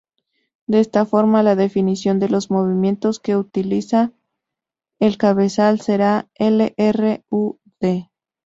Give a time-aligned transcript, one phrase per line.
[0.65, 4.11] De esta forma la definición de los movimientos que realiza
[4.99, 8.09] el cabezal será {L,R,U,D}.